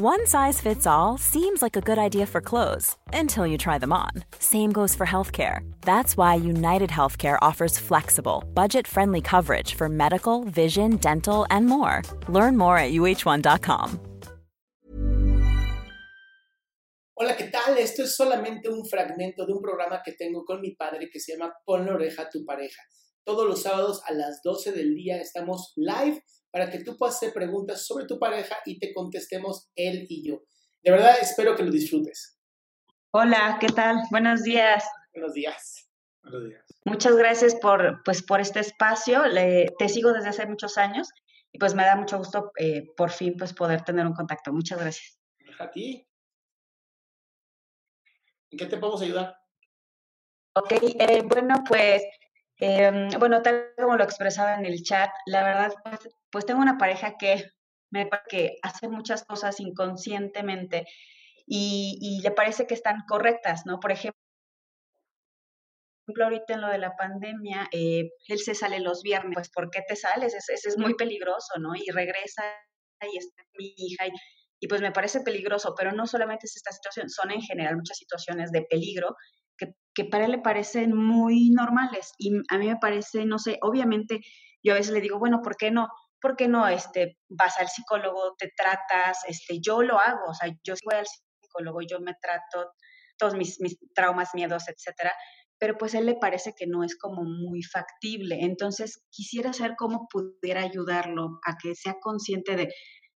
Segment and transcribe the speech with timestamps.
[0.00, 3.92] One size fits all seems like a good idea for clothes until you try them
[3.92, 4.10] on.
[4.40, 5.60] Same goes for healthcare.
[5.82, 12.02] That's why United Healthcare offers flexible, budget friendly coverage for medical, vision, dental, and more.
[12.28, 14.00] Learn more at uh1.com.
[17.14, 17.78] Hola, ¿qué tal?
[17.78, 21.36] Esto es solamente un fragmento de un programa que tengo con mi padre que se
[21.36, 22.82] llama Pon la oreja a tu pareja.
[23.24, 27.32] Todos los sábados a las 12 del día estamos live para que tú puedas hacer
[27.32, 30.42] preguntas sobre tu pareja y te contestemos él y yo.
[30.82, 32.38] De verdad, espero que lo disfrutes.
[33.12, 34.02] Hola, ¿qué tal?
[34.10, 34.84] Buenos días.
[35.14, 35.88] Buenos días.
[36.22, 36.64] Buenos días.
[36.84, 39.26] Muchas gracias por, pues, por este espacio.
[39.26, 41.08] Le, te sigo desde hace muchos años
[41.50, 44.52] y pues me da mucho gusto eh, por fin pues, poder tener un contacto.
[44.52, 45.18] Muchas gracias.
[45.58, 46.06] A ti.
[48.50, 49.36] ¿En qué te podemos ayudar?
[50.56, 52.02] Ok, eh, bueno, pues,
[52.60, 56.78] eh, bueno, tal como lo expresaba en el chat, la verdad, pues, pues tengo una
[56.78, 57.44] pareja que
[57.90, 60.86] me que hace muchas cosas inconscientemente
[61.46, 63.80] y, le parece que están correctas, ¿no?
[63.80, 64.14] Por ejemplo,
[66.22, 69.82] ahorita en lo de la pandemia, eh, él se sale los viernes, pues ¿por qué
[69.86, 70.34] te sales?
[70.34, 71.74] Ese es, muy peligroso, ¿no?
[71.74, 72.42] Y regresa
[73.12, 74.12] y está mi hija y,
[74.60, 77.98] y, pues me parece peligroso, pero no solamente es esta situación, son en general muchas
[77.98, 79.14] situaciones de peligro
[79.56, 84.20] que, para él le parecen muy normales y a mí me parece, no sé, obviamente
[84.62, 85.88] yo a veces le digo, bueno, ¿por qué no?
[86.20, 89.18] ¿por qué no este, vas al psicólogo, te tratas?
[89.28, 92.72] Este, yo lo hago, o sea, yo voy al psicólogo, yo me trato
[93.18, 95.12] todos mis, mis traumas, miedos, etcétera,
[95.58, 98.38] pero pues a él le parece que no es como muy factible.
[98.40, 102.72] Entonces, quisiera saber cómo pudiera ayudarlo a que sea consciente de,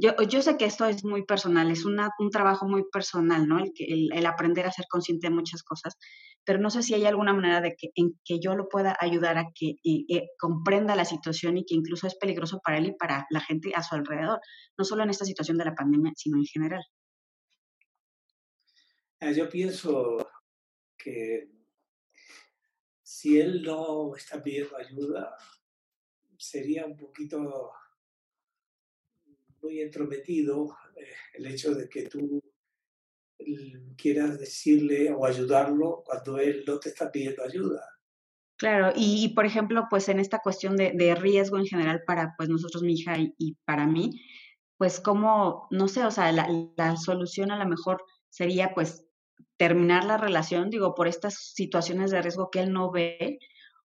[0.00, 3.58] yo, yo sé que esto es muy personal, es una, un trabajo muy personal, ¿no?
[3.58, 5.98] El, el, aprender a ser consciente de muchas cosas,
[6.44, 9.36] pero no sé si hay alguna manera de que, en que yo lo pueda ayudar
[9.36, 12.96] a que eh, eh, comprenda la situación y que incluso es peligroso para él y
[12.96, 14.40] para la gente a su alrededor,
[14.78, 16.82] no solo en esta situación de la pandemia, sino en general.
[19.20, 20.26] Ah, yo pienso
[20.96, 21.50] que
[23.02, 25.36] si él no está pidiendo ayuda,
[26.38, 27.70] sería un poquito
[29.62, 32.42] muy entrometido eh, el hecho de que tú
[33.96, 37.82] quieras decirle o ayudarlo cuando él no te está pidiendo ayuda.
[38.56, 42.82] Claro, y, por ejemplo, pues en esta cuestión de, riesgo en general para pues nosotros,
[42.82, 44.20] mi hija y, para mí,
[44.76, 49.06] pues como, no sé, o sea, la, la, solución a lo mejor sería pues
[49.56, 53.38] terminar la relación, digo, por estas situaciones de riesgo que él no ve,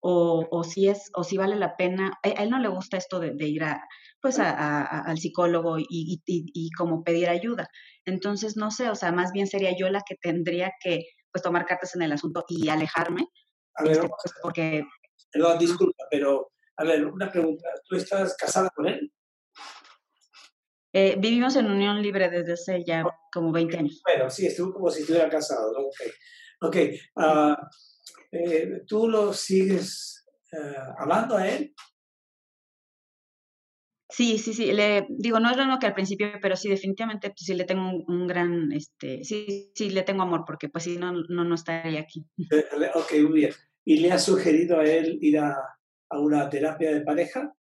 [0.00, 3.20] o, o si es, o si vale la pena, a, él no le gusta esto
[3.20, 3.86] de, de ir a,
[4.22, 7.68] pues a, a, al psicólogo y, y, y, como pedir ayuda.
[8.04, 11.66] Entonces, no sé, o sea, más bien sería yo la que tendría que pues tomar
[11.66, 13.26] cartas en el asunto y alejarme.
[13.74, 14.08] A ver, este,
[14.40, 14.84] porque...
[15.32, 17.68] Perdón, disculpa, pero a ver, una pregunta.
[17.88, 19.12] ¿Tú estás casada con él?
[20.92, 24.02] Eh, vivimos en unión libre desde hace ya como 20 años.
[24.04, 25.86] Bueno, sí, estuvo como si estuviera casado, ¿no?
[25.86, 25.96] Ok.
[26.60, 26.76] Ok.
[27.16, 27.54] Uh,
[28.30, 31.74] eh, ¿Tú lo sigues uh, hablando a él?
[34.12, 37.30] Sí, sí, sí, le digo, no es lo mismo que al principio, pero sí, definitivamente
[37.30, 40.84] pues, sí le tengo un, un, gran, este, sí, sí le tengo amor, porque pues
[40.84, 42.26] si no, no, no estaría aquí.
[42.94, 43.52] Ok, muy bien.
[43.86, 45.56] ¿Y le ha sugerido a él ir a,
[46.10, 47.54] a una terapia de pareja?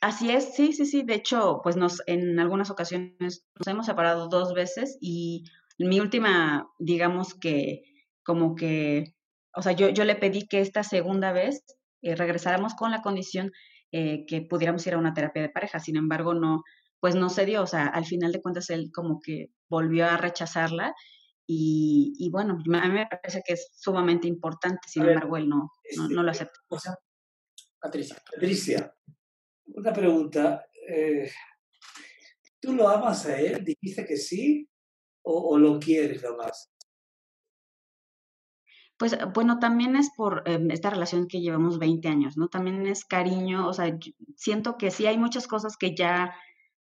[0.00, 1.02] Así es, sí, sí, sí.
[1.02, 5.42] De hecho, pues nos, en algunas ocasiones nos hemos separado dos veces y
[5.78, 7.82] mi última, digamos que,
[8.22, 9.14] como que,
[9.52, 11.64] o sea, yo, yo le pedí que esta segunda vez
[12.02, 13.50] eh, regresáramos con la condición
[13.92, 15.78] eh, que pudiéramos ir a una terapia de pareja.
[15.80, 16.62] Sin embargo, no,
[17.00, 17.62] pues no se dio.
[17.62, 20.94] O sea, al final de cuentas él como que volvió a rechazarla
[21.46, 24.86] y, y bueno, a mí me parece que es sumamente importante.
[24.86, 26.60] Sin embargo, él no, no, no, lo acepta.
[26.68, 26.94] O sea,
[27.80, 28.16] Patricia.
[28.30, 28.94] Patricia,
[29.66, 30.66] una pregunta.
[30.86, 31.30] Eh,
[32.60, 33.64] ¿Tú lo amas a él?
[33.64, 34.68] ¿Dijiste que sí?
[35.22, 36.70] ¿O, o lo quieres nomás?
[38.98, 42.48] Pues bueno, también es por eh, esta relación que llevamos 20 años, ¿no?
[42.48, 43.96] También es cariño, o sea,
[44.36, 46.34] siento que sí hay muchas cosas que ya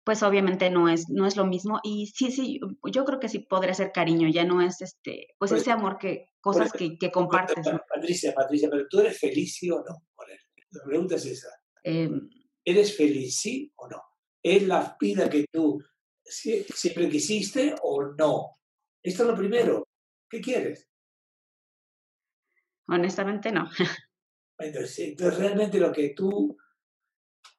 [0.05, 1.79] pues obviamente no es, no es lo mismo.
[1.83, 2.59] Y sí, sí,
[2.91, 6.27] yo creo que sí podría ser cariño, ya no es este, pues, ese amor que,
[6.39, 7.65] cosas que, que, compartes.
[7.89, 10.03] Patricia, Patricia, pero tú eres feliz sí o no
[10.71, 11.49] La pregunta es esa.
[11.83, 12.29] Em,
[12.63, 14.01] ¿Eres feliz sí o no?
[14.43, 15.81] ¿Es la vida que tú
[16.23, 18.59] siempre quisiste o no?
[19.01, 19.87] Esto es lo primero.
[20.29, 20.87] ¿Qué quieres?
[22.87, 23.69] Honestamente no.
[24.57, 26.57] Entonces, entonces realmente lo que tú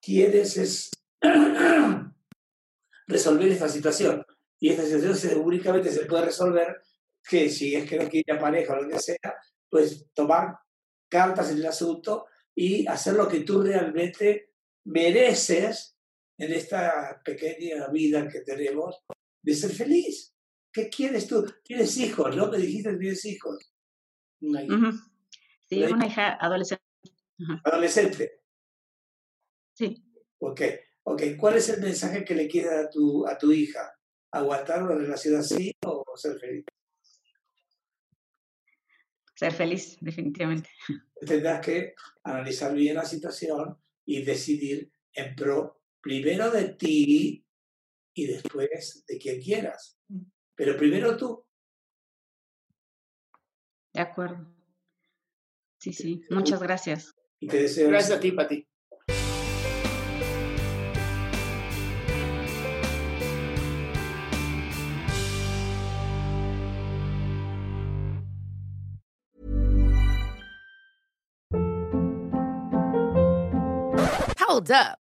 [0.01, 0.91] quieres es
[3.07, 4.25] resolver esta situación.
[4.59, 6.81] Y esta situación únicamente se puede resolver
[7.23, 9.35] que si es que no quiere pareja o lo que sea,
[9.69, 10.59] pues tomar
[11.09, 14.53] cartas en el asunto y hacer lo que tú realmente
[14.87, 15.97] mereces
[16.39, 19.05] en esta pequeña vida que tenemos
[19.43, 20.33] de ser feliz.
[20.73, 21.45] ¿Qué quieres tú?
[21.63, 22.35] ¿Tienes hijos?
[22.37, 22.51] ¿No?
[22.51, 23.73] Me dijiste que tienes hijos.
[24.41, 24.93] Una hija.
[25.69, 26.85] Sí, una hija adolescente.
[27.65, 28.41] Adolescente.
[29.75, 30.03] Sí.
[30.39, 30.61] Ok.
[31.09, 33.95] Ok, ¿cuál es el mensaje que le quieres a tu, a tu hija?
[34.33, 36.65] ¿Aguantar una relación así o ser feliz?
[39.37, 40.69] Ser feliz, definitivamente.
[41.21, 47.47] Tendrás que analizar bien la situación y decidir en pro primero de ti
[48.15, 50.01] y después de quien quieras.
[50.57, 51.47] Pero primero tú.
[53.93, 54.56] De acuerdo.
[55.87, 56.21] Sí, sí.
[56.31, 57.15] Muchas gracias.
[57.39, 57.89] Y te deseo.
[57.89, 58.67] Gracias a ti, Pati.
[74.41, 75.06] Hold up.